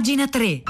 [0.00, 0.69] pagina 3.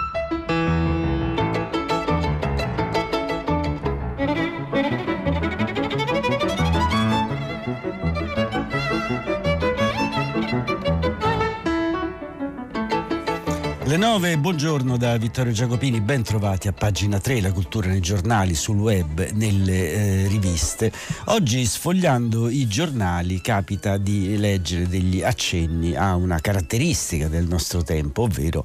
[13.91, 18.55] Le 9, buongiorno da Vittorio Giacopini, ben trovati a pagina 3, la cultura nei giornali,
[18.55, 20.93] sul web, nelle eh, riviste.
[21.25, 28.23] Oggi sfogliando i giornali capita di leggere degli accenni a una caratteristica del nostro tempo,
[28.23, 28.63] ovvero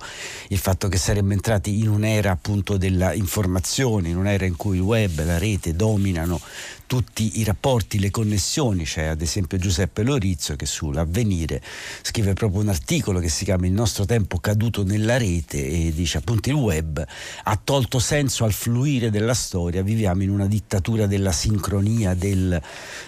[0.49, 4.83] il fatto che saremmo entrati in un'era appunto della informazione, in un'era in cui il
[4.83, 6.39] web, la rete dominano
[6.87, 8.83] tutti i rapporti, le connessioni.
[8.83, 11.61] C'è ad esempio Giuseppe Lorizzo che sull'avvenire
[12.01, 16.17] scrive proprio un articolo che si chiama Il nostro tempo caduto nella rete e dice
[16.17, 17.03] appunto il web
[17.43, 22.61] ha tolto senso al fluire della storia, viviamo in una dittatura della sincronia, del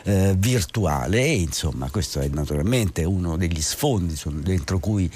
[0.04, 5.10] eh, virtuale e insomma questo è naturalmente uno degli sfondi dentro cui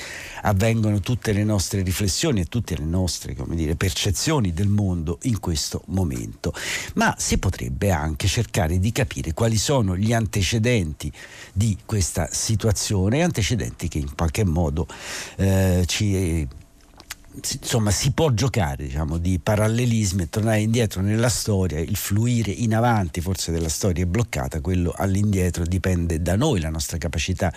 [0.43, 5.83] avvengono tutte le nostre riflessioni e tutte le nostre dire, percezioni del mondo in questo
[5.87, 6.53] momento.
[6.95, 11.11] Ma si potrebbe anche cercare di capire quali sono gli antecedenti
[11.53, 14.87] di questa situazione, antecedenti che in qualche modo
[15.37, 16.47] eh, ci
[17.33, 22.75] insomma si può giocare diciamo, di parallelismi e tornare indietro nella storia, il fluire in
[22.75, 27.53] avanti forse della storia è bloccata, quello all'indietro dipende da noi, la nostra capacità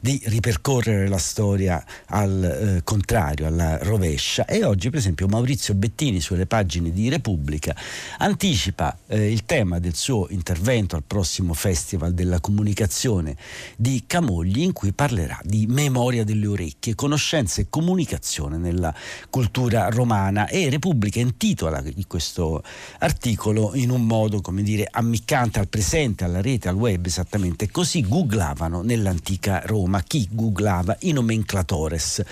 [0.00, 4.44] di ripercorrere la storia al eh, contrario, alla rovescia.
[4.44, 7.74] E oggi per esempio Maurizio Bettini sulle pagine di Repubblica
[8.18, 13.36] anticipa eh, il tema del suo intervento al prossimo Festival della Comunicazione
[13.76, 18.94] di Camogli in cui parlerà di memoria delle orecchie, conoscenza e comunicazione nella
[19.30, 22.62] cultura romana e Repubblica intitola questo
[22.98, 28.06] articolo in un modo come dire ammiccante al presente, alla rete, al web esattamente così
[28.06, 30.02] googlavano nell'antica Roma.
[30.02, 30.96] Chi googlava?
[31.00, 32.22] I nomenclatores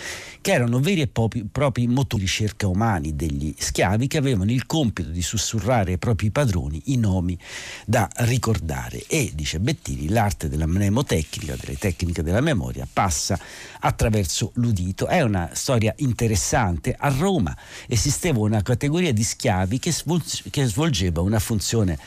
[0.40, 4.66] che erano veri e propri, propri motori di ricerca umani degli schiavi che avevano il
[4.66, 7.38] compito di sussurrare ai propri padroni i nomi
[7.86, 9.04] da ricordare.
[9.06, 13.38] E dice Bettini l'arte della mnemotecnica, delle tecniche della memoria passa
[13.80, 15.06] attraverso l'udito.
[15.06, 17.56] È una storia interessante importante, a Roma.
[17.86, 21.98] Esisteva una categoria di schiavi che, svolgeva una funzione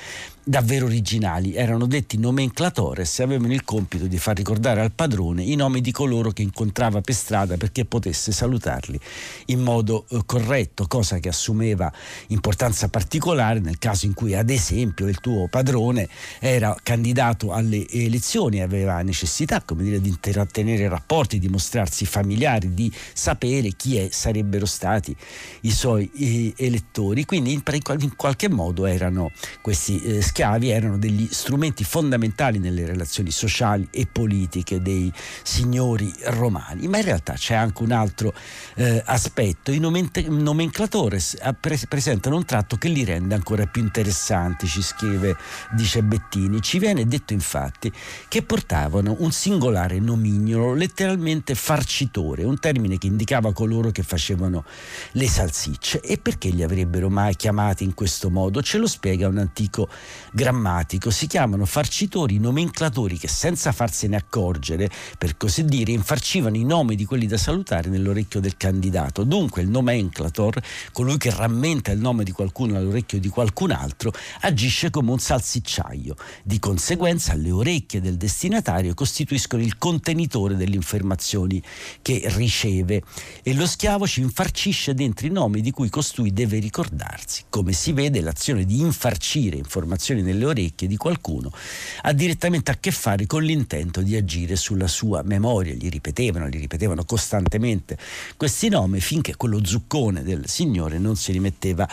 [0.47, 5.55] davvero originali, erano detti nomenclatores e avevano il compito di far ricordare al padrone i
[5.55, 8.99] nomi di coloro che incontrava per strada perché potesse salutarli
[9.47, 11.91] in modo eh, corretto, cosa che assumeva
[12.27, 16.07] importanza particolare nel caso in cui ad esempio il tuo padrone
[16.39, 22.75] era candidato alle elezioni e aveva necessità come dire, di intrattenere rapporti, di mostrarsi familiari,
[22.75, 25.15] di sapere chi è, sarebbero stati
[25.61, 29.31] i suoi eh, elettori, quindi in, in, qualche modo erano
[29.61, 35.09] questi eh, schiavi erano degli strumenti fondamentali nelle relazioni sociali e politiche dei
[35.43, 38.33] signori romani, ma in realtà c'è anche un altro
[38.75, 41.37] eh, aspetto, i nomenclatores
[41.87, 45.37] presentano un tratto che li rende ancora più interessanti, ci scrive,
[45.71, 47.89] dice Bettini, ci viene detto infatti
[48.27, 54.65] che portavano un singolare nomignolo, letteralmente farcitore, un termine che indicava coloro che facevano
[55.11, 56.01] le salsicce.
[56.01, 58.61] E perché li avrebbero mai chiamati in questo modo?
[58.61, 59.87] Ce lo spiega un antico
[60.35, 66.97] grammatico si chiamano farcitori nomenclatori che senza farsene accorgere, per così dire, infarcivano i nomi
[66.97, 69.23] di quelli da salutare nell'orecchio del candidato.
[69.23, 74.89] Dunque il nomenclator, colui che rammenta il nome di qualcuno all'orecchio di qualcun altro, agisce
[74.89, 76.15] come un salsicciaio.
[76.43, 81.63] Di conseguenza le orecchie del destinatario costituiscono il contenitore delle informazioni
[82.01, 83.03] che riceve
[83.41, 87.45] e lo schiavo ci infarcisce dentro i nomi di cui costui deve ricordarsi.
[87.47, 91.51] Come si vede l'azione di infarcire informazioni nelle orecchie di qualcuno
[92.01, 95.73] ha direttamente a che fare con l'intento di agire sulla sua memoria.
[95.73, 97.97] Gli ripetevano, gli ripetevano costantemente
[98.35, 101.87] questi nomi finché quello zuccone del Signore non si rimetteva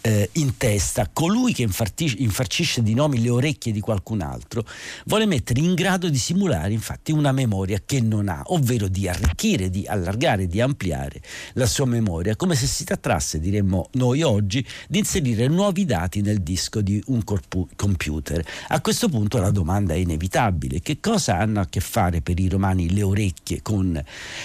[0.00, 1.08] eh, in testa.
[1.12, 4.64] Colui che infarcisce di nomi le orecchie di qualcun altro
[5.06, 9.70] vuole mettere in grado di simulare infatti una memoria che non ha, ovvero di arricchire,
[9.70, 11.20] di allargare, di ampliare
[11.54, 16.40] la sua memoria, come se si trattasse, diremmo noi oggi, di inserire nuovi dati nel
[16.40, 18.44] disco di un corpo computer.
[18.68, 22.48] A questo punto la domanda è inevitabile, che cosa hanno a che fare per i
[22.48, 24.02] romani le orecchie con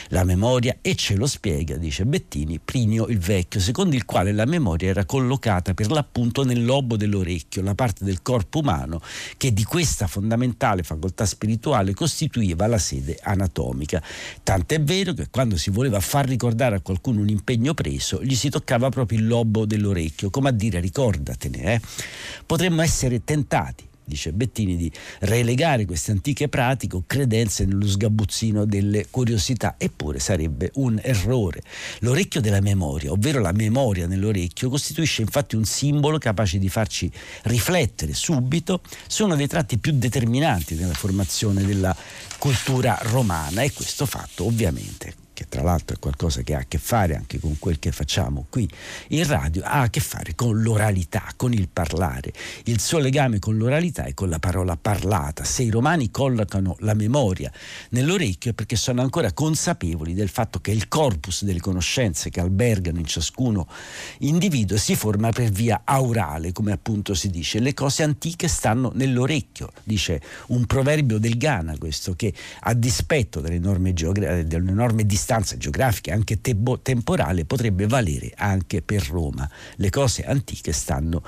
[0.10, 0.78] la memoria?
[0.82, 5.06] E ce lo spiega, dice Bettini, Plinio il Vecchio, secondo il quale la memoria era
[5.06, 9.02] collocata per l'appunto nel lobo dell'orecchio, la parte del corpo umano
[9.36, 14.02] che di questa fondamentale facoltà spirituale costituiva la sede anatomica.
[14.44, 18.50] Tant'è vero che quando si voleva far ricordare a qualcuno un impegno preso, gli si
[18.50, 21.74] toccava proprio il lobo dell'orecchio, come a dire ricordatene.
[21.74, 21.82] Eh?
[22.46, 29.08] Potremmo essere tentati dice Bettini, di relegare queste antiche pratiche o credenze nello sgabuzzino delle
[29.10, 31.62] curiosità, eppure sarebbe un errore.
[32.00, 37.12] L'orecchio della memoria, ovvero la memoria nell'orecchio, costituisce infatti un simbolo capace di farci
[37.44, 41.96] riflettere subito su uno dei tratti più determinanti nella formazione della
[42.38, 46.78] cultura romana e questo fatto ovviamente che tra l'altro è qualcosa che ha a che
[46.78, 48.70] fare anche con quel che facciamo qui
[49.10, 52.32] in radio, ha a che fare con l'oralità, con il parlare.
[52.66, 55.44] Il suo legame con l'oralità è con la parola parlata.
[55.44, 57.52] Se i romani collocano la memoria
[57.90, 63.00] nell'orecchio è perché sono ancora consapevoli del fatto che il corpus delle conoscenze che albergano
[63.00, 63.68] in ciascuno
[64.20, 67.60] individuo si forma per via aurale, come appunto si dice.
[67.60, 73.94] Le cose antiche stanno nell'orecchio, dice un proverbio del Ghana questo, che a dispetto dell'enorme,
[73.94, 79.50] geogra- dell'enorme distanza distanza geografica anche te- temporale potrebbe valere anche per Roma.
[79.78, 81.24] Le cose antiche stanno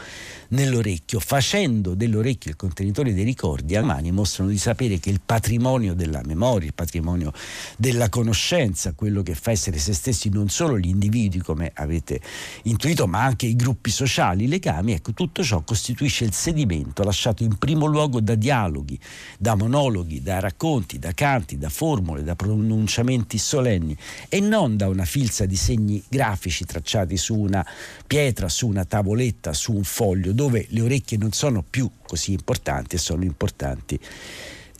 [0.49, 6.21] nell'orecchio, facendo dell'orecchio il contenitore dei ricordi, Armani mostrano di sapere che il patrimonio della
[6.23, 7.33] memoria, il patrimonio
[7.77, 12.21] della conoscenza, quello che fa essere se stessi non solo gli individui, come avete
[12.63, 17.43] intuito, ma anche i gruppi sociali, i legami, ecco, tutto ciò costituisce il sedimento lasciato
[17.43, 18.99] in primo luogo da dialoghi,
[19.39, 23.95] da monologhi, da racconti, da canti, da formule, da pronunciamenti solenni anni
[24.27, 27.65] e non da una filza di segni grafici tracciati su una
[28.07, 32.95] pietra, su una tavoletta, su un foglio, dove le orecchie non sono più così importanti
[32.95, 33.99] e sono importanti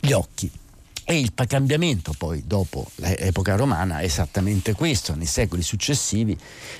[0.00, 0.50] gli occhi.
[1.08, 6.36] E il cambiamento poi dopo l'epoca romana è esattamente questo, nei secoli successivi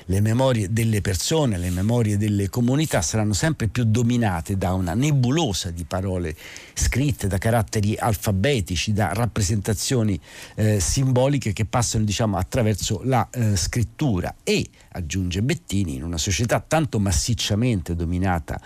[0.07, 5.71] le memorie delle persone, le memorie delle comunità saranno sempre più dominate da una nebulosa
[5.71, 6.35] di parole
[6.73, 10.19] scritte, da caratteri alfabetici, da rappresentazioni
[10.55, 14.35] eh, simboliche che passano diciamo, attraverso la eh, scrittura.
[14.43, 18.59] E, aggiunge Bettini, in una società tanto massicciamente dominata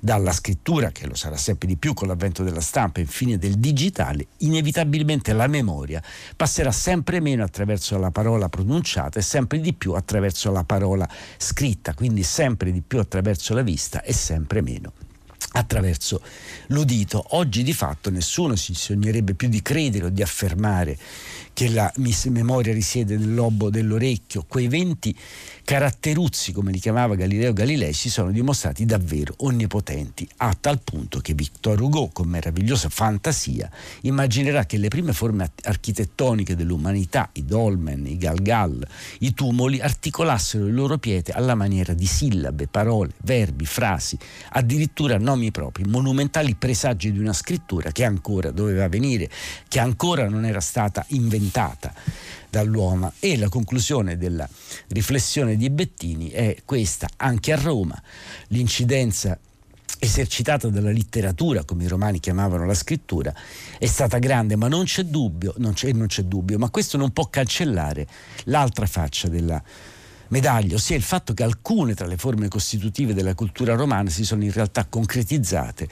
[0.00, 3.58] dalla scrittura, che lo sarà sempre di più con l'avvento della stampa e infine del
[3.58, 6.02] digitale, inevitabilmente probabilmente la memoria
[6.36, 11.08] passerà sempre meno attraverso la parola pronunciata e sempre di più attraverso la parola
[11.38, 14.92] scritta, quindi sempre di più attraverso la vista e sempre meno
[15.52, 16.20] attraverso
[16.68, 17.24] l'udito.
[17.30, 20.98] Oggi di fatto nessuno si sognerebbe più di credere o di affermare
[21.58, 21.92] che la
[22.26, 24.44] memoria risiede nel lobo dell'orecchio.
[24.46, 25.12] Quei venti
[25.64, 31.34] caratteruzzi, come li chiamava Galileo Galilei, si sono dimostrati davvero onnipotenti, a tal punto che
[31.34, 33.68] Victor Hugo, con meravigliosa fantasia,
[34.02, 38.86] immaginerà che le prime forme architettoniche dell'umanità, i dolmen, i galgal,
[39.18, 44.16] i tumoli, articolassero le loro pietre alla maniera di sillabe, parole, verbi, frasi,
[44.50, 49.28] addirittura nomi propri, monumentali presagi di una scrittura che ancora doveva venire,
[49.66, 51.46] che ancora non era stata inventata
[52.50, 53.12] dall'uomo.
[53.18, 54.48] E la conclusione della
[54.88, 58.00] riflessione di Bettini è questa, anche a Roma
[58.48, 59.38] l'incidenza
[60.00, 63.34] esercitata dalla letteratura, come i romani chiamavano la scrittura,
[63.78, 67.10] è stata grande, ma non c'è dubbio, non c'è, non c'è dubbio, ma questo non
[67.12, 68.06] può cancellare
[68.44, 69.60] l'altra faccia della
[70.28, 74.44] medaglia, ossia il fatto che alcune tra le forme costitutive della cultura romana si sono
[74.44, 75.88] in realtà concretizzate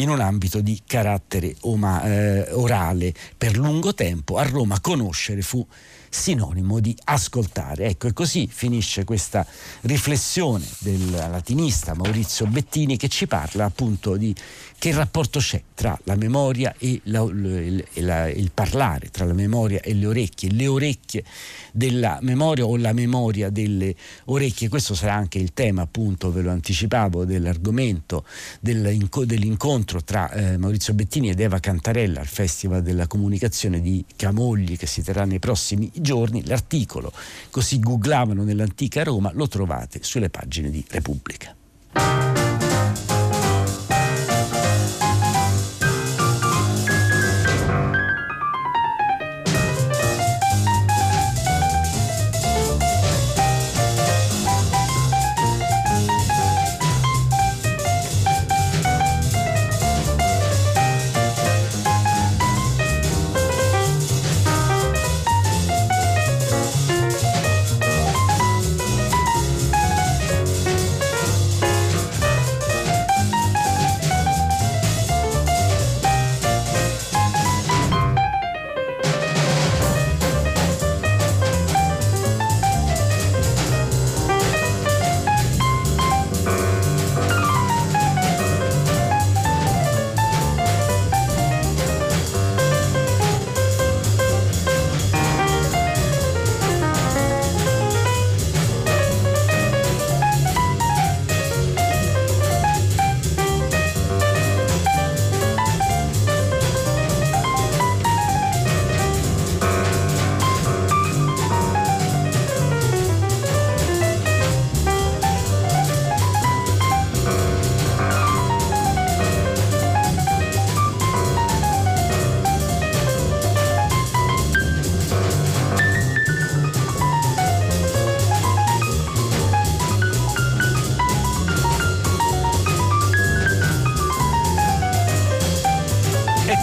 [0.00, 3.12] in un ambito di carattere oma, eh, orale.
[3.36, 5.66] Per lungo tempo a Roma conoscere fu
[6.10, 7.86] sinonimo di ascoltare.
[7.86, 9.46] Ecco, e così finisce questa
[9.82, 14.34] riflessione del latinista Maurizio Bettini che ci parla appunto di
[14.80, 19.82] che rapporto c'è tra la memoria e, la, il, la, il, parlare, tra la memoria
[19.82, 21.22] e le orecchie, le orecchie
[21.70, 23.94] della memoria o la memoria delle
[24.24, 24.70] orecchie.
[24.70, 28.24] Questo sarà anche il tema, appunto, ve lo anticipavo, dell'argomento
[28.58, 34.86] dell'incontro tra eh, Maurizio Bettini ed Eva Cantarella al Festival della Comunicazione di Camogli che
[34.86, 36.46] si terrà nei prossimi giorni.
[36.46, 37.12] L'articolo,
[37.50, 41.54] così googlavano nell'antica Roma, lo trovate sulle pagine di Repubblica.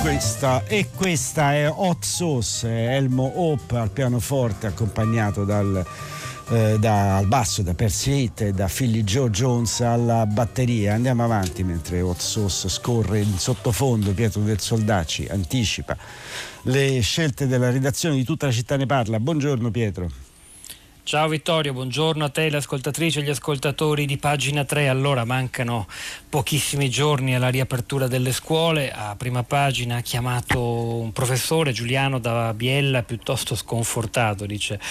[0.01, 5.85] Questa e questa è Hot Sauce, Elmo Hope al pianoforte accompagnato dal,
[6.49, 10.93] eh, dal basso da Percy Hitt e da Philly Joe Jones alla batteria.
[10.93, 15.97] Andiamo avanti mentre Hot Sauce scorre in sottofondo, Pietro del Soldacci anticipa
[16.63, 19.19] le scelte della redazione di tutta la città ne parla.
[19.19, 20.26] Buongiorno Pietro.
[21.07, 24.89] Ciao Vittorio, buongiorno a te, le ascoltatrici e gli ascoltatori di pagina 3.
[24.89, 25.87] Allora, mancano
[26.27, 28.91] pochissimi giorni alla riapertura delle scuole.
[28.91, 34.81] A prima pagina ha chiamato un professore Giuliano da Biella piuttosto sconfortato, dice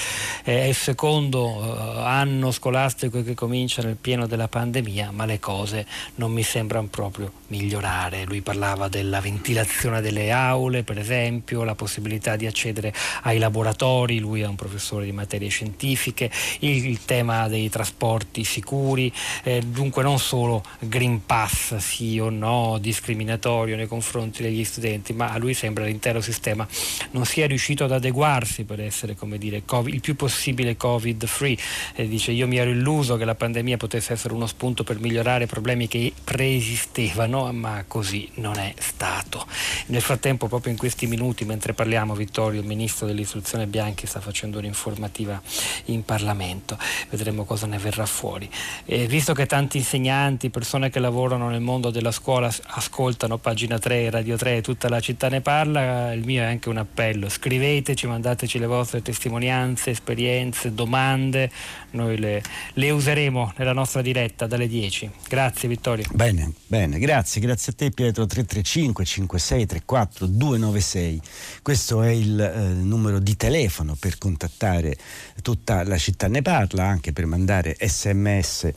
[0.43, 5.87] è il secondo eh, anno scolastico che comincia nel pieno della pandemia, ma le cose
[6.15, 8.25] non mi sembrano proprio migliorare.
[8.25, 12.95] Lui parlava della ventilazione delle aule, per esempio, la possibilità di accedere
[13.25, 18.45] ai laboratori, lui è un professore di materie scientifiche scientifiche, il, il tema dei trasporti
[18.45, 25.13] sicuri, eh, dunque non solo Green Pass sì o no, discriminatorio nei confronti degli studenti,
[25.13, 26.67] ma a lui sembra l'intero sistema
[27.13, 31.57] non sia riuscito ad adeguarsi per essere come dire, COVID, il più possibile Covid free.
[31.95, 35.47] Eh, dice io mi ero illuso che la pandemia potesse essere uno spunto per migliorare
[35.47, 39.47] problemi che preesistevano, ma così non è stato.
[39.87, 44.59] Nel frattempo, proprio in questi minuti, mentre parliamo, Vittorio, il ministro dell'istruzione Bianchi, sta facendo
[44.59, 45.41] un'informativa
[45.87, 46.79] in Parlamento.
[47.11, 48.49] Vedremo cosa ne verrà fuori.
[48.85, 54.11] E visto che tanti insegnanti, persone che lavorano nel mondo della scuola ascoltano pagina 3,
[54.11, 57.29] Radio 3 tutta la città ne parla, il mio è anche un appello.
[57.29, 61.50] Scriveteci, mandateci le vostre testimonianze, esperienze, domande,
[61.91, 62.43] noi le,
[62.75, 65.11] le useremo nella nostra diretta dalle 10.
[65.29, 66.05] Grazie Vittorio.
[66.12, 71.21] Bene, bene, grazie, grazie a te Pietro 335 5634 296.
[71.62, 74.97] Questo è il eh, numero di telefono per contattare
[75.43, 78.75] tutta la città ne parla, anche per mandare sms eh,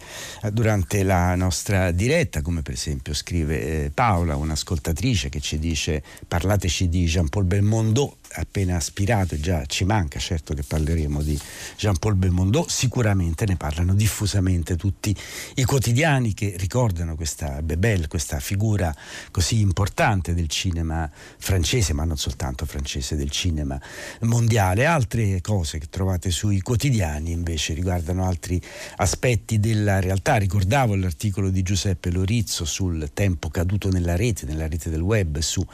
[0.52, 6.90] durante la nostra diretta, come per esempio scrive eh, Paola, un'ascoltatrice che ci dice parlateci
[6.90, 11.40] di Jean-Paul Belmondo appena aspirato e già ci manca, certo che parleremo di
[11.78, 15.16] Jean-Paul Belmondo, sicuramente ne parlano diffusamente tutti
[15.56, 18.94] i quotidiani che ricordano questa Bebel, questa figura
[19.32, 23.80] così importante del cinema francese, ma non soltanto francese, del cinema
[24.22, 24.86] mondiale.
[24.86, 28.62] Altre cose che trovate sui quotidiani invece riguardano altri
[28.98, 30.38] aspetti della realtà.
[30.38, 35.66] Ricordavo l'articolo di Giuseppe Lorizzo sul tempo caduto nella rete, nella rete del web, su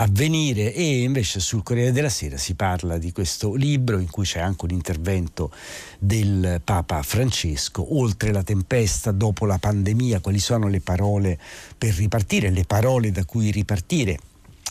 [0.00, 4.38] avvenire e invece sul Corriere della Sera si parla di questo libro in cui c'è
[4.38, 5.50] anche un intervento
[5.98, 11.38] del Papa Francesco, oltre la tempesta, dopo la pandemia, quali sono le parole
[11.76, 14.18] per ripartire, le parole da cui ripartire.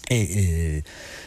[0.10, 0.84] E, eh,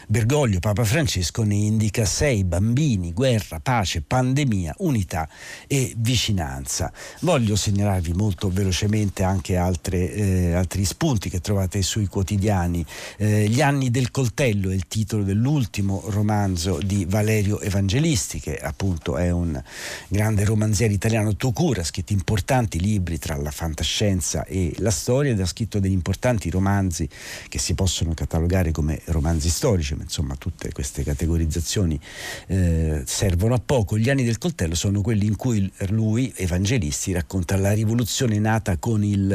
[0.07, 5.29] Bergoglio, Papa Francesco, ne indica sei bambini, guerra, pace, pandemia, unità
[5.67, 6.91] e vicinanza.
[7.21, 12.83] Voglio segnalarvi molto velocemente anche altre, eh, altri spunti che trovate sui quotidiani.
[13.17, 19.15] Eh, Gli anni del coltello è il titolo dell'ultimo romanzo di Valerio Evangelisti, che appunto
[19.15, 19.61] è un
[20.07, 25.39] grande romanziere italiano Tocura, ha scritto importanti libri tra la fantascienza e la storia ed
[25.39, 27.07] ha scritto degli importanti romanzi
[27.47, 31.99] che si possono catalogare come romanzi storici insomma tutte queste categorizzazioni
[32.47, 33.97] eh, servono a poco.
[33.97, 39.03] Gli anni del coltello sono quelli in cui lui, Evangelisti, racconta la rivoluzione nata con
[39.03, 39.31] il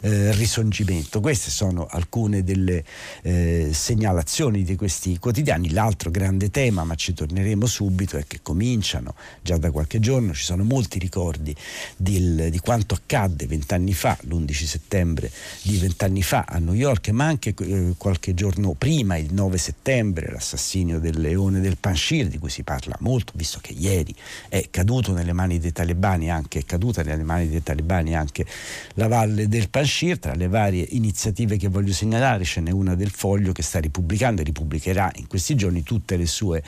[0.00, 1.20] eh, risorgimento.
[1.20, 2.84] Queste sono alcune delle
[3.22, 5.70] eh, segnalazioni di questi quotidiani.
[5.70, 10.44] L'altro grande tema, ma ci torneremo subito, è che cominciano già da qualche giorno, ci
[10.44, 11.54] sono molti ricordi
[11.96, 15.30] di, di quanto accadde vent'anni fa, l'11 settembre
[15.62, 20.30] di vent'anni fa a New York, ma anche eh, qualche giorno prima, il 9 settembre
[20.30, 24.14] l'assassinio del leone del Panshir, di cui si parla molto, visto che ieri
[24.48, 28.46] è caduto nelle mani dei talebani, anche, è caduta nelle mani dei talebani anche
[28.94, 30.18] la valle del Panshir.
[30.18, 34.40] Tra le varie iniziative che voglio segnalare ce n'è una del Foglio che sta ripubblicando
[34.40, 36.62] e ripubblicherà in questi giorni tutte le sue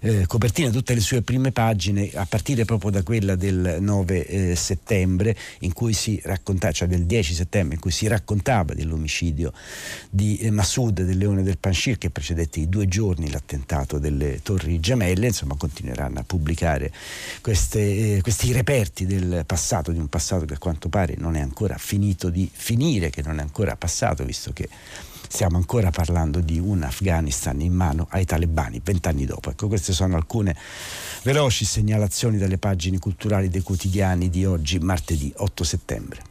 [0.00, 4.56] eh, copertine, tutte le sue prime pagine, a partire proprio da quella del 9 eh,
[4.56, 9.52] settembre, in cui si raccontava, cioè del 10 settembre, in cui si raccontava dell'omicidio
[10.08, 14.80] di eh, Massoud, del leone del Panshir, che precedette i due giorni l'attentato delle Torri
[14.80, 16.92] Gemelle, insomma continueranno a pubblicare
[17.40, 21.40] queste, eh, questi reperti del passato, di un passato che a quanto pare non è
[21.40, 24.68] ancora finito di finire, che non è ancora passato, visto che
[25.28, 29.50] stiamo ancora parlando di un Afghanistan in mano ai talebani vent'anni dopo.
[29.50, 30.56] Ecco, queste sono alcune
[31.22, 36.29] veloci segnalazioni dalle pagine culturali dei quotidiani di oggi, martedì 8 settembre.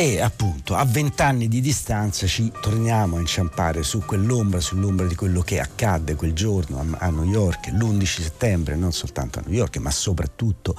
[0.00, 5.42] E appunto a vent'anni di distanza ci torniamo a inciampare su quell'ombra, sull'ombra di quello
[5.42, 9.76] che accadde quel giorno a, a New York, l'11 settembre, non soltanto a New York,
[9.76, 10.74] ma soprattutto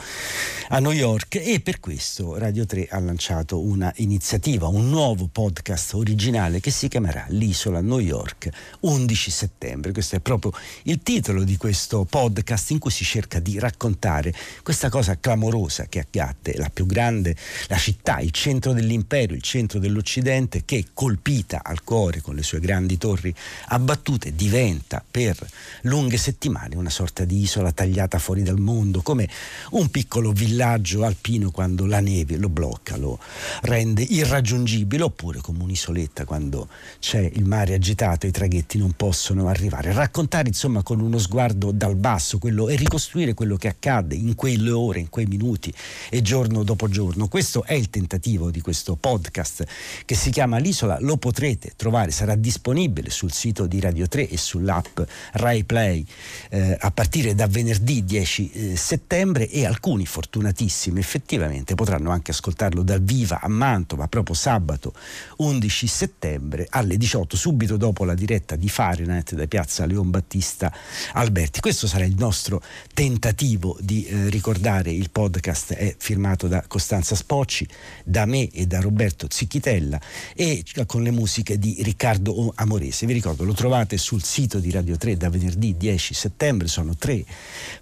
[0.70, 5.94] a New York e per questo Radio 3 ha lanciato una iniziativa, un nuovo podcast
[5.94, 8.50] originale che si chiamerà L'isola New York
[8.80, 9.92] 11 settembre.
[9.92, 10.52] Questo è proprio
[10.86, 16.00] il titolo di questo podcast in cui si cerca di raccontare questa cosa clamorosa che
[16.00, 17.36] accadde, la più grande,
[17.68, 22.44] la città, il centro dell'impero impero, il centro dell'Occidente, che colpita al cuore con le
[22.44, 23.34] sue grandi torri
[23.68, 25.36] abbattute diventa per
[25.82, 29.28] lunghe settimane una sorta di isola tagliata fuori dal mondo, come
[29.72, 33.20] un piccolo villaggio alpino quando la neve lo blocca, lo
[33.64, 39.50] rende irraggiungibile, oppure come un'isoletta quando c'è il mare agitato e i traghetti non possono
[39.50, 39.92] arrivare.
[39.92, 44.72] Raccontare insomma con uno sguardo dal basso quello, e ricostruire quello che accade in quelle
[44.72, 45.74] ore, in quei minuti
[46.10, 47.28] e giorno dopo giorno.
[47.28, 49.66] Questo è il tentativo di questo podcast
[50.06, 54.38] che si chiama L'isola, lo potrete trovare, sarà disponibile sul sito di Radio 3 e
[54.38, 55.02] sull'app
[55.34, 56.06] Rai Play
[56.50, 62.84] eh, a partire da venerdì 10 eh, settembre e alcuni fortunatissimi effettivamente potranno anche ascoltarlo
[62.84, 64.94] dal viva a Mantova proprio sabato
[65.38, 70.72] 11 settembre alle 18 subito dopo la diretta di Fahrenheit da piazza Leon Battista
[71.14, 71.60] Alberti.
[71.60, 72.62] Questo sarà il nostro
[72.94, 77.68] tentativo di eh, ricordare il podcast è firmato da Costanza Spocci,
[78.04, 80.00] da me e da Roberto Roberto Zicchitella
[80.36, 83.06] e con le musiche di Riccardo Amorese.
[83.06, 87.24] Vi ricordo, lo trovate sul sito di Radio 3 da venerdì 10 settembre, sono tre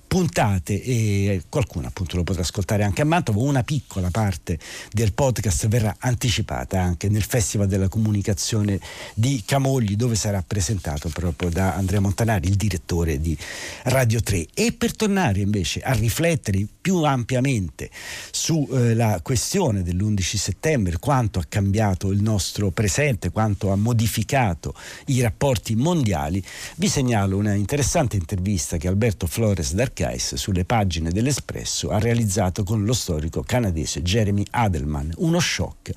[0.09, 3.39] puntate e qualcuno appunto lo potrà ascoltare anche a Mantova.
[3.41, 4.57] Una piccola parte
[4.91, 8.79] del podcast verrà anticipata anche nel Festival della Comunicazione
[9.13, 13.37] di Camogli dove sarà presentato proprio da Andrea Montanari, il direttore di
[13.83, 14.47] Radio 3.
[14.55, 17.91] E per tornare invece a riflettere più ampiamente
[18.31, 24.73] sulla eh, questione dell'11 settembre, quanto ha cambiato il nostro presente, quanto ha modificato
[25.05, 26.43] i rapporti mondiali,
[26.77, 32.63] vi segnalo una interessante intervista che Alberto Flores d'Arcade Zeitgeist sulle pagine dell'Espresso ha realizzato
[32.63, 35.91] con lo storico canadese Jeremy Adelman uno shock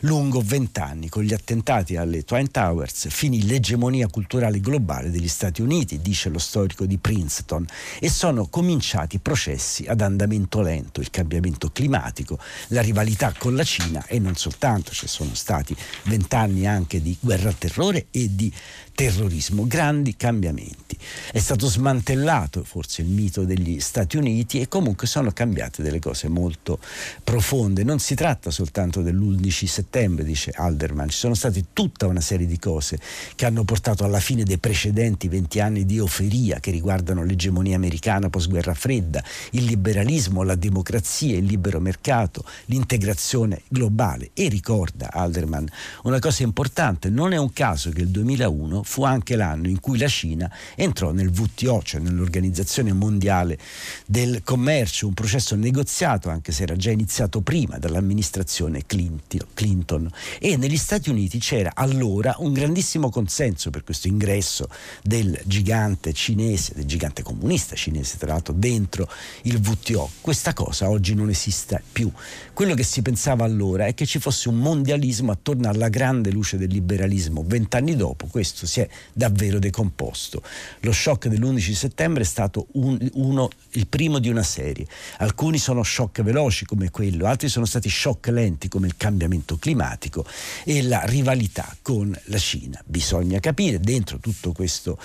[0.00, 6.00] lungo vent'anni con gli attentati alle Twin Towers finì l'egemonia culturale globale degli Stati Uniti,
[6.00, 7.66] dice lo storico di Princeton,
[8.00, 12.38] e sono cominciati processi ad andamento lento, il cambiamento climatico,
[12.68, 17.48] la rivalità con la Cina e non soltanto, ci sono stati vent'anni anche di guerra
[17.48, 18.52] al terrore e di
[18.94, 20.96] terrorismo, grandi cambiamenti.
[21.32, 26.28] È stato smantellato forse il mito degli Stati Uniti e comunque sono cambiate delle cose
[26.28, 26.78] molto
[27.24, 27.84] profonde.
[27.84, 32.58] Non si tratta soltanto dell'11 settembre, dice Alderman, ci sono state tutta una serie di
[32.58, 32.98] cose
[33.34, 38.30] che hanno portato alla fine dei precedenti 20 anni di oferia che riguardano l'egemonia americana
[38.30, 44.30] post guerra fredda, il liberalismo, la democrazia, il libero mercato, l'integrazione globale.
[44.34, 45.66] E ricorda Alderman
[46.04, 49.98] una cosa importante, non è un caso che il 2001 fu anche l'anno in cui
[49.98, 53.58] la Cina entrò nel WTO, cioè nell'Organizzazione Mondiale
[54.06, 60.76] del Commercio, un processo negoziato anche se era già iniziato prima dall'amministrazione Clinton e negli
[60.76, 64.68] Stati Uniti c'era allora un grandissimo consenso per questo ingresso
[65.02, 69.08] del gigante cinese, del gigante comunista cinese tra l'altro dentro
[69.42, 70.10] il WTO.
[70.20, 72.10] Questa cosa oggi non esiste più.
[72.52, 76.58] Quello che si pensava allora è che ci fosse un mondialismo attorno alla grande luce
[76.58, 77.42] del liberalismo.
[77.46, 80.42] Vent'anni dopo questo si è davvero decomposto.
[80.80, 84.86] Lo shock dell'11 settembre è stato un, uno, il primo di una serie.
[85.18, 90.24] Alcuni sono shock veloci come quello, altri sono stati shock lenti come il cambiamento climatico
[90.64, 92.82] e la rivalità con la Cina.
[92.86, 94.98] Bisogna capire dentro tutto questo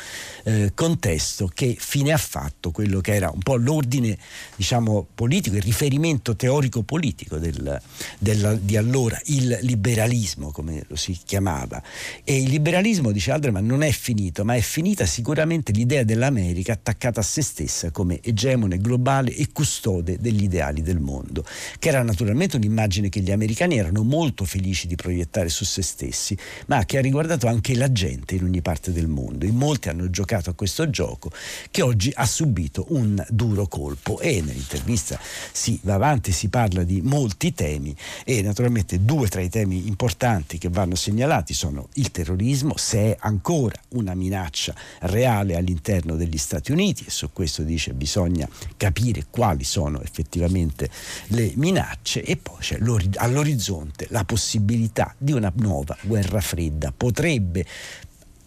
[0.44, 4.18] eh, contesto che fine ha fatto quello che era un po' l'ordine
[4.56, 7.82] diciamo, politico, il riferimento teorico politico del,
[8.18, 11.84] del, di allora, il liberalismo come lo si chiamava.
[12.24, 16.74] E il liberalismo, dice Alderman, ma non è finito, ma è finita sicuramente l'idea dell'America
[16.74, 21.44] attaccata a se stessa come egemone globale e custode degli ideali del mondo,
[21.80, 26.38] che era naturalmente un'immagine che gli americani erano molto felici di proiettare su se stessi,
[26.68, 29.46] ma che ha riguardato anche la gente in ogni parte del mondo.
[29.46, 31.32] In molti hanno giocato a questo gioco
[31.72, 35.20] che oggi ha subito un duro colpo e nell'intervista
[35.52, 40.60] si va avanti, si parla di molti temi e naturalmente due tra i temi importanti
[40.60, 46.38] che vanno segnalati sono il terrorismo, se è ancora ancora una minaccia reale all'interno degli
[46.38, 50.90] Stati Uniti e su questo dice bisogna capire quali sono effettivamente
[51.28, 52.78] le minacce e poi c'è
[53.16, 56.94] all'orizzonte la possibilità di una nuova guerra fredda.
[56.96, 57.66] Potrebbe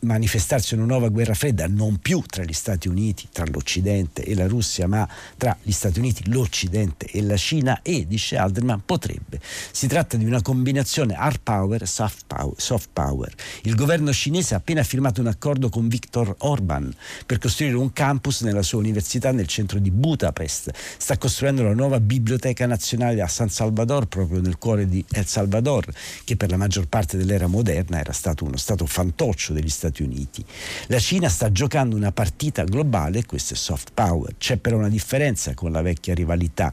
[0.00, 4.46] manifestarsi una nuova guerra fredda non più tra gli Stati Uniti, tra l'Occidente e la
[4.46, 9.40] Russia, ma tra gli Stati Uniti, l'Occidente e la Cina e, dice Alderman, potrebbe.
[9.70, 11.84] Si tratta di una combinazione hard power,
[12.26, 13.32] power, soft power.
[13.62, 16.92] Il governo cinese ha appena firmato un accordo con Viktor Orban
[17.26, 20.70] per costruire un campus nella sua università nel centro di Budapest.
[20.98, 25.86] Sta costruendo la nuova biblioteca nazionale a San Salvador, proprio nel cuore di El Salvador,
[26.24, 30.02] che per la maggior parte dell'era moderna era stato uno stato fantoccio degli Stati Stati
[30.02, 30.44] Uniti.
[30.86, 35.54] La Cina sta giocando una partita globale, questo è soft power, c'è però una differenza
[35.54, 36.72] con la vecchia rivalità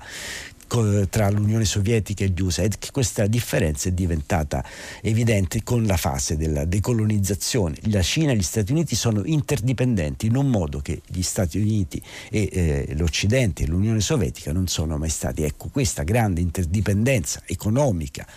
[1.10, 4.62] tra l'Unione Sovietica e gli USA e questa differenza è diventata
[5.02, 7.78] evidente con la fase della decolonizzazione.
[7.84, 12.04] La Cina e gli Stati Uniti sono interdipendenti in un modo che gli Stati Uniti
[12.30, 15.44] e eh, l'Occidente e l'Unione Sovietica non sono mai stati.
[15.44, 18.28] Ecco, questa grande interdipendenza economica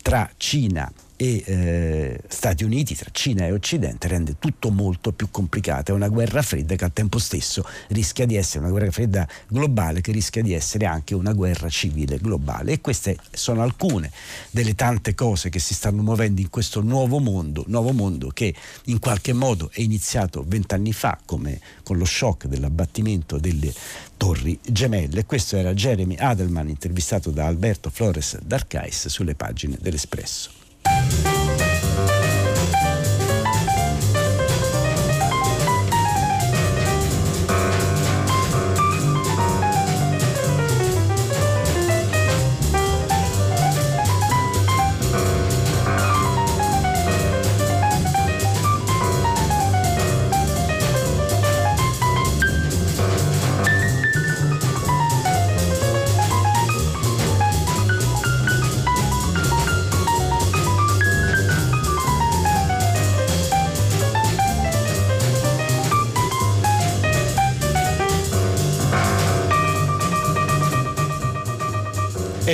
[0.00, 5.28] tra Cina e e eh, Stati Uniti, tra Cina e Occidente, rende tutto molto più
[5.30, 5.92] complicato.
[5.92, 10.00] È una guerra fredda che al tempo stesso rischia di essere una guerra fredda globale
[10.00, 12.72] che rischia di essere anche una guerra civile globale.
[12.72, 14.10] E queste sono alcune
[14.50, 18.54] delle tante cose che si stanno muovendo in questo nuovo mondo, nuovo mondo che
[18.84, 23.70] in qualche modo è iniziato vent'anni fa come con lo shock dell'abbattimento delle
[24.16, 25.26] torri gemelle.
[25.26, 30.59] Questo era Jeremy Adelman intervistato da Alberto Flores d'Arcais sulle pagine dell'Espresso.
[30.84, 31.29] Thank you.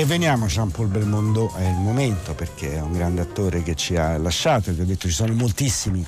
[0.06, 4.16] Veniamo a Jean-Paul Belmondo, è il momento perché è un grande attore che ci ha
[4.16, 6.06] lasciato, vi ho detto ci sono moltissimi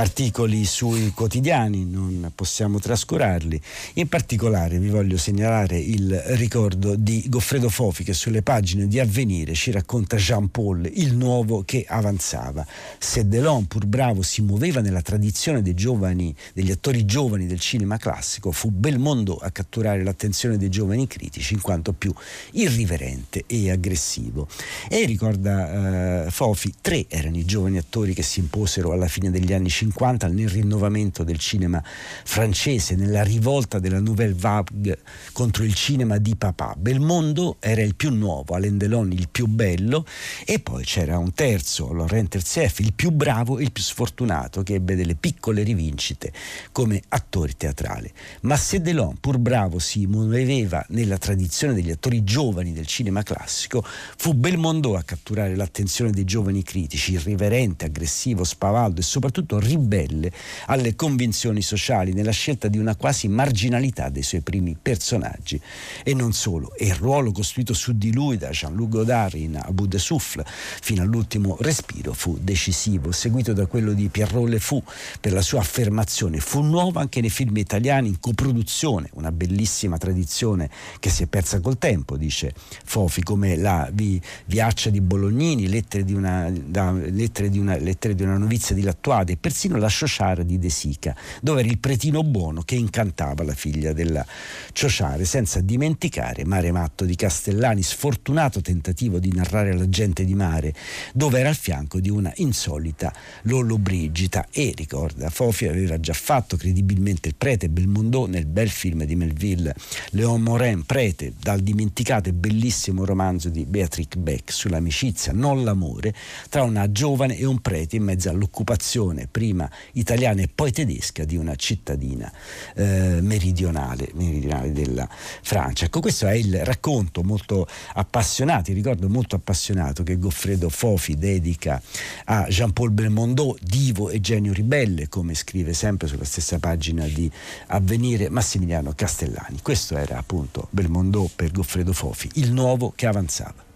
[0.00, 3.60] articoli sui quotidiani, non possiamo trascurarli.
[3.94, 9.52] In particolare vi voglio segnalare il ricordo di Goffredo Fofi che sulle pagine di Avvenire
[9.52, 12.66] ci racconta Jean Paul, il nuovo che avanzava.
[12.98, 18.52] Se Delon, pur bravo, si muoveva nella tradizione giovani, degli attori giovani del cinema classico,
[18.52, 22.12] fu Belmondo a catturare l'attenzione dei giovani critici in quanto più
[22.52, 24.48] irriverente e aggressivo.
[24.88, 29.52] E ricorda uh, Fofi, tre erano i giovani attori che si imposero alla fine degli
[29.52, 35.00] anni 50 50 nel rinnovamento del cinema francese, nella rivolta della Nouvelle Vague
[35.32, 36.74] contro il cinema di papà.
[36.76, 40.06] Belmondo era il più nuovo, Alain Delon il più bello
[40.44, 44.74] e poi c'era un terzo, Laurent Terzieff, il più bravo e il più sfortunato che
[44.74, 46.32] ebbe delle piccole rivincite
[46.72, 48.12] come attore teatrale.
[48.42, 53.84] Ma se Delon, pur bravo, si muoveva nella tradizione degli attori giovani del cinema classico,
[53.84, 60.30] fu Belmondo a catturare l'attenzione dei giovani critici, irriverente, aggressivo, spavaldo e soprattutto ribelle
[60.66, 65.60] alle convinzioni sociali nella scelta di una quasi marginalità dei suoi primi personaggi.
[66.04, 69.86] E non solo, e il ruolo costruito su di lui da Jean-Luc Godard in Abu
[69.86, 74.82] de Souffle fino all'ultimo respiro fu decisivo, seguito da quello di Pierrot Le Fou
[75.20, 76.38] per la sua affermazione.
[76.38, 81.60] Fu nuovo anche nei film italiani in coproduzione, una bellissima tradizione che si è persa
[81.60, 82.52] col tempo, dice
[82.84, 88.14] Fofi, come la vi, Viaccia di Bolognini, lettere di una, da, lettere di una, lettere
[88.14, 91.78] di una novizia di Lattuade persino persino la Ciociara di De Sica, dove era il
[91.78, 94.24] pretino buono che incantava la figlia della
[94.72, 100.72] Ciociare, senza dimenticare Mare Matto di Castellani, sfortunato tentativo di narrare la gente di mare,
[101.12, 104.46] dove era al fianco di una insolita Lollo Brigita.
[104.50, 109.74] E, ricorda, Fofi aveva già fatto credibilmente il prete Belmondo nel bel film di Melville,
[110.12, 116.14] Léon Morin, prete, dal dimenticato e bellissimo romanzo di Beatrice Beck sull'amicizia, non l'amore,
[116.48, 121.24] tra una giovane e un prete in mezzo all'occupazione, prima prima italiana e poi tedesca
[121.24, 122.30] di una cittadina
[122.74, 125.86] eh, meridionale, meridionale, della Francia.
[125.86, 131.82] Ecco, questo è il racconto molto appassionato, il ricordo molto appassionato che Goffredo Fofi dedica
[132.26, 137.30] a Jean-Paul Belmondo, divo e genio ribelle, come scrive sempre sulla stessa pagina di
[137.68, 139.58] Avvenire Massimiliano Castellani.
[139.62, 143.69] Questo era appunto Belmondo per Goffredo Fofi, il nuovo che avanzava.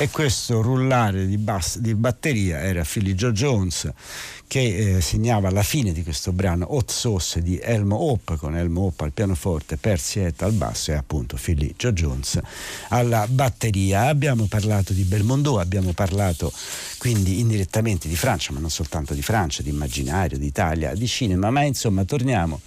[0.00, 3.92] E questo rullare di, bass, di batteria era Philly Joe Jones
[4.46, 8.86] che eh, segnava la fine di questo brano Hot Sauce di Elmo Hope con Elmo
[8.86, 12.40] Hope al pianoforte, Percy Ett al basso e appunto Philly Joe Jones
[12.88, 14.06] alla batteria.
[14.06, 16.50] Abbiamo parlato di Belmondo, abbiamo parlato
[16.96, 21.50] quindi indirettamente di Francia, ma non soltanto di Francia, di immaginario, di Italia, di cinema,
[21.50, 22.58] ma insomma torniamo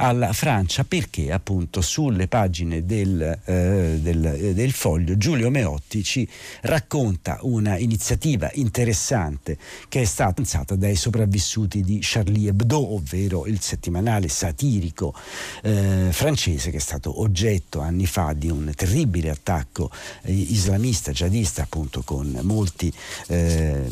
[0.00, 6.28] alla Francia perché appunto sulle pagine del, eh, del, eh, del foglio Giulio Meotti ci
[6.62, 9.58] racconta una iniziativa interessante
[9.88, 15.14] che è stata pensata dai sopravvissuti di Charlie Hebdo, ovvero il settimanale satirico
[15.62, 19.90] eh, francese che è stato oggetto anni fa di un terribile attacco
[20.22, 22.92] eh, islamista, jihadista appunto con molti
[23.28, 23.86] eh,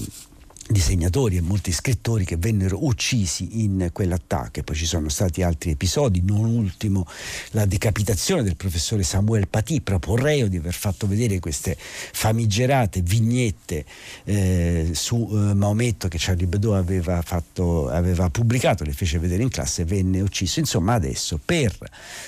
[0.69, 5.71] disegnatori e molti scrittori che vennero uccisi in quell'attacco e poi ci sono stati altri
[5.71, 7.07] episodi, non ultimo
[7.51, 13.85] la decapitazione del professore Samuel Paty, proprio reo di aver fatto vedere queste famigerate vignette
[14.25, 19.49] eh, su eh, Maometto che Charlie Hebdo aveva, fatto, aveva pubblicato, le fece vedere in
[19.49, 20.59] classe e venne ucciso.
[20.59, 21.77] Insomma adesso per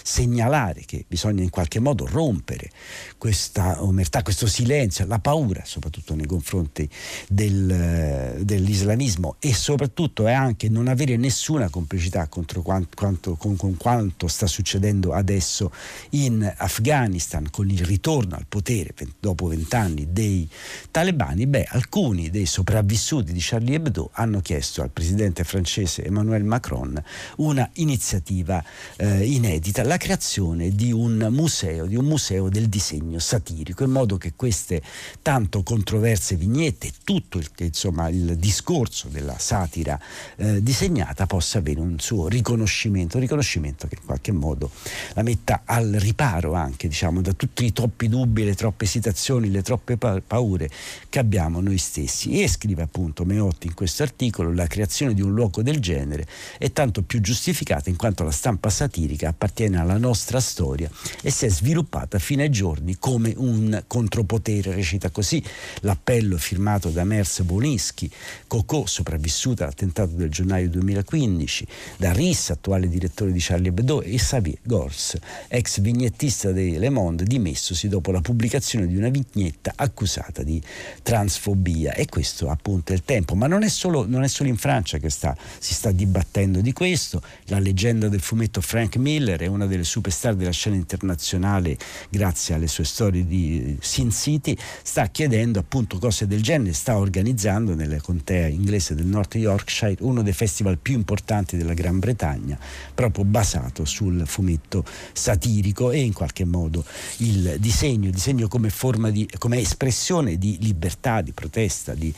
[0.03, 2.71] segnalare che bisogna in qualche modo rompere
[3.17, 6.89] questa omertà, questo silenzio, la paura soprattutto nei confronti
[7.29, 12.63] del dell'islamismo e soprattutto è anche non avere nessuna complicità quanto,
[12.95, 15.73] quanto, con, con, quanto sta succedendo adesso
[16.11, 20.49] in Afghanistan con il ritorno al potere dopo vent'anni dei
[20.91, 27.03] talebani, beh, alcuni dei sopravvissuti di Charlie Hebdo hanno chiesto al presidente francese Emmanuel Macron
[27.37, 28.63] una iniziativa
[28.97, 34.17] eh, inedita, la creazione di un museo, di un museo del disegno satirico, in modo
[34.17, 34.83] che queste
[35.23, 39.99] tanto controverse vignette, tutto il, insomma, il discorso della satira
[40.37, 44.71] eh, disegnata possa avere un suo riconoscimento, un riconoscimento che in qualche modo
[45.15, 49.63] la metta al riparo anche diciamo, da tutti i troppi dubbi, le troppe esitazioni, le
[49.63, 50.71] troppe pa- paure
[51.09, 52.41] che abbiamo noi stessi.
[52.41, 56.27] E scrive appunto Meotti in questo articolo la creazione di un luogo del genere
[56.59, 60.91] è tanto più giustificata in quanto la stampa satirica appartiene alla nostra storia
[61.23, 65.43] e si è sviluppata fino ai giorni come un contropotere, recita così
[65.81, 68.08] l'appello firmato da Mers Bonischi
[68.47, 71.67] Cocò, sopravvissuta all'attentato del gennaio 2015,
[71.97, 75.17] da Riss, attuale direttore di Charlie Hebdo, e Xavier Gors,
[75.49, 80.61] ex vignettista di Le Monde, dimessosi dopo la pubblicazione di una vignetta accusata di
[81.03, 81.95] transfobia.
[81.95, 83.35] E questo appunto è il tempo.
[83.35, 86.73] Ma non è solo, non è solo in Francia che sta, si sta dibattendo di
[86.73, 87.23] questo.
[87.45, 91.77] La leggenda del fumetto Frank Miller è una delle superstar della scena internazionale
[92.09, 97.75] grazie alle sue storie di Sin City, sta chiedendo appunto cose del genere, sta organizzando
[97.75, 102.59] nelle contea inglese del North Yorkshire, uno dei festival più importanti della Gran Bretagna,
[102.95, 106.85] proprio basato sul fumetto satirico e in qualche modo
[107.19, 108.71] il disegno, disegno come
[109.11, 112.13] di, come espressione di libertà, di protesta, di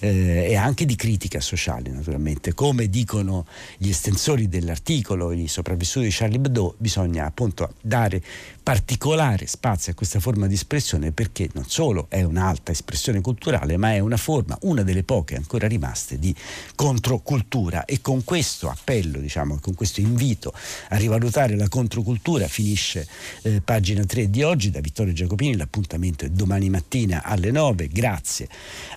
[0.00, 2.54] eh, e anche di critica sociale naturalmente.
[2.54, 3.46] Come dicono
[3.76, 8.22] gli estensori dell'articolo, i sopravvissuti di Charlie Hebdo, bisogna appunto dare
[8.66, 13.92] particolare spazio a questa forma di espressione perché non solo è un'alta espressione culturale, ma
[13.92, 16.34] è una forma, una delle poche ancora rimaste di
[16.74, 17.84] controcultura.
[17.84, 20.52] E con questo appello, diciamo, con questo invito
[20.88, 23.06] a rivalutare la controcultura finisce
[23.42, 24.70] eh, pagina 3 di oggi.
[24.70, 28.48] Da Vittorio Giacopini, l'appuntamento è domani mattina alle 9, grazie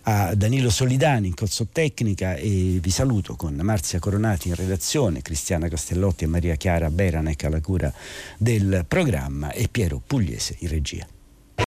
[0.06, 1.36] a Danilo Solidani in
[1.72, 7.44] Tecnica e vi saluto con Marzia Coronati in redazione, Cristiana Castellotti e Maria Chiara Beranec
[7.44, 7.94] alla cura
[8.36, 11.06] del programma e Piero Pugliese in regia.